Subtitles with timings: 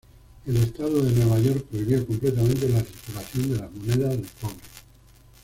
[0.47, 4.57] El Estado de Nueva York prohibió completamente la circulación de las monedas de cobre.